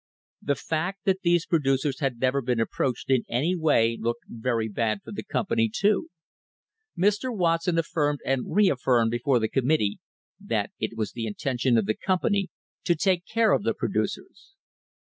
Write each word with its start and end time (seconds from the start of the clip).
The 0.41 0.55
fact 0.55 1.05
that 1.05 1.19
the 1.21 1.39
producers 1.47 1.99
had 1.99 2.17
never 2.19 2.41
been 2.41 2.59
approached 2.59 3.11
in 3.11 3.21
any 3.29 3.55
way 3.55 3.99
looked 4.01 4.23
very 4.27 4.67
bad 4.67 5.01
for 5.03 5.11
the 5.11 5.21
company, 5.21 5.69
too. 5.71 6.09
Mr. 6.97 7.25
Watson 7.25 7.77
affirmed 7.77 8.19
and 8.25 8.51
reaffirmed 8.51 9.11
before 9.11 9.37
the 9.37 9.47
committee 9.47 9.99
that 10.43 10.71
it 10.79 10.97
was 10.97 11.11
the 11.11 11.27
intention 11.27 11.77
of 11.77 11.85
the 11.85 11.93
company 11.95 12.49
to 12.85 12.95
take 12.95 13.27
care 13.27 13.51
of 13.51 13.61
the 13.61 13.75
producers. 13.75 14.55